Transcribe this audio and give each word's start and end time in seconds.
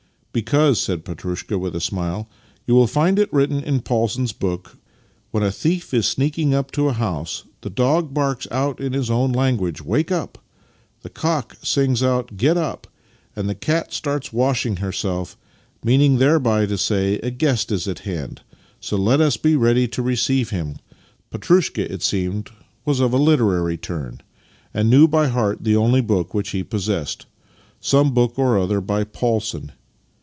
"Because," 0.41 0.79
said 0.79 1.03
Petrushka, 1.03 1.57
with 1.59 1.75
a 1.75 1.81
smile," 1.81 2.29
you 2.65 2.73
will 2.73 2.87
find 2.87 3.19
it 3.19 3.33
written 3.33 3.61
in 3.61 3.81
Paulson's 3.81 4.31
book:' 4.31 4.77
When 5.31 5.43
a 5.43 5.51
thief 5.51 5.93
is 5.93 6.07
sneaking 6.07 6.53
up 6.53 6.71
to 6.71 6.87
a 6.87 6.93
house 6.93 7.43
the 7.59 7.69
dog 7.69 8.13
barks 8.13 8.47
out 8.49 8.79
in 8.79 8.93
his 8.93 9.11
own 9.11 9.33
language— 9.33 9.81
Wake 9.81 10.09
up! 10.09 10.37
the 11.01 11.09
cock 11.09 11.57
sings 11.61 12.01
out— 12.01 12.37
Get 12.37 12.55
up! 12.55 12.87
and 13.35 13.49
the 13.49 13.55
cat 13.55 13.91
starts 13.91 14.31
washing 14.31 14.77
herself— 14.77 15.35
meaning 15.83 16.17
thereby 16.17 16.65
to 16.65 16.77
say: 16.77 17.15
A 17.17 17.29
guest 17.29 17.69
is 17.69 17.85
at 17.85 17.99
hand, 17.99 18.39
so 18.79 18.95
let 18.95 19.19
us 19.19 19.35
be 19.35 19.57
ready 19.57 19.85
to 19.89 20.01
receive 20.01 20.49
him! 20.49 20.77
'"Petrushka, 21.29 21.91
it 21.91 22.03
seemed, 22.03 22.49
was 22.85 23.01
of 23.01 23.11
a 23.11 23.17
literary 23.17 23.75
turn, 23.75 24.21
and 24.73 24.89
knew 24.89 25.09
by 25.09 25.27
heart 25.27 25.65
the 25.65 25.75
only 25.75 25.99
book 25.99 26.33
which 26.33 26.51
he 26.51 26.63
possessed— 26.63 27.25
some 27.81 28.13
book 28.13 28.39
or 28.39 28.57
other 28.57 28.79
by 28.79 29.03
Paulson. 29.03 29.73